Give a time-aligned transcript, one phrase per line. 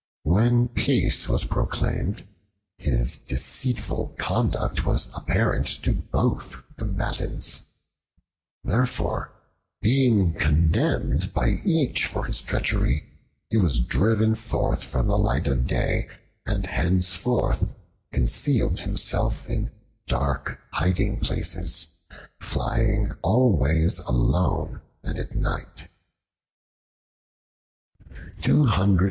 [0.23, 2.23] When peace was proclaimed,
[2.79, 7.61] his deceitful conduct was apparent to both combatants.
[8.63, 9.31] Therefore
[9.79, 13.11] being condemned by each for his treachery,
[13.51, 16.09] he was driven forth from the light of day,
[16.47, 17.75] and henceforth
[18.11, 19.69] concealed himself in
[20.07, 22.05] dark hiding places,
[22.39, 25.87] flying always alone and at night.